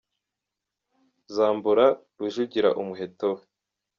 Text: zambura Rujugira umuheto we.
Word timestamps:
zambura 1.35 1.85
Rujugira 2.17 2.69
umuheto 2.81 3.25
we. 3.35 3.41